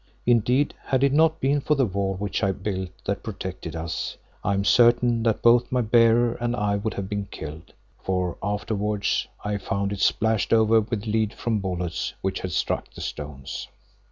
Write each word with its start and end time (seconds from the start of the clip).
Indeed, 0.25 0.73
had 0.85 1.03
it 1.03 1.13
not 1.13 1.39
been 1.39 1.61
for 1.61 1.75
the 1.75 1.85
wall 1.85 2.15
which 2.15 2.41
I 2.43 2.53
built 2.53 2.89
that 3.05 3.21
protected 3.21 3.75
us, 3.75 4.17
I 4.43 4.55
am 4.55 4.65
certain 4.65 5.21
that 5.21 5.43
both 5.43 5.71
my 5.71 5.81
bearer 5.81 6.33
and 6.41 6.55
I 6.55 6.75
would 6.77 6.95
have 6.95 7.07
been 7.07 7.27
killed, 7.27 7.71
for 8.01 8.35
afterwards 8.41 9.27
I 9.45 9.59
found 9.59 9.93
it 9.93 9.99
splashed 9.99 10.53
over 10.53 10.81
with 10.81 11.05
lead 11.05 11.35
from 11.35 11.59
bullets 11.59 12.13
which 12.21 12.39
had 12.39 12.51
struck 12.51 12.91
the 12.91 13.01
stones. 13.01 13.67